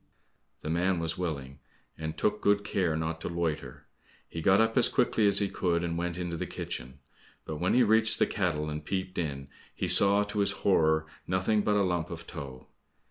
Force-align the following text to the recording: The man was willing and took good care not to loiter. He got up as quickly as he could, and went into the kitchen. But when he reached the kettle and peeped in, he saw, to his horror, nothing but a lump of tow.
The 0.61 0.69
man 0.71 0.97
was 0.97 1.15
willing 1.19 1.59
and 1.95 2.17
took 2.17 2.41
good 2.41 2.63
care 2.63 2.95
not 2.95 3.21
to 3.21 3.27
loiter. 3.29 3.85
He 4.27 4.41
got 4.41 4.59
up 4.59 4.75
as 4.75 4.89
quickly 4.89 5.27
as 5.27 5.37
he 5.37 5.47
could, 5.47 5.83
and 5.83 5.95
went 5.95 6.17
into 6.17 6.37
the 6.37 6.47
kitchen. 6.47 6.97
But 7.45 7.57
when 7.57 7.75
he 7.75 7.83
reached 7.83 8.17
the 8.17 8.25
kettle 8.25 8.67
and 8.67 8.83
peeped 8.83 9.19
in, 9.19 9.47
he 9.75 9.87
saw, 9.87 10.23
to 10.23 10.39
his 10.39 10.53
horror, 10.65 11.05
nothing 11.27 11.61
but 11.61 11.75
a 11.75 11.83
lump 11.83 12.09
of 12.09 12.25
tow. 12.25 12.65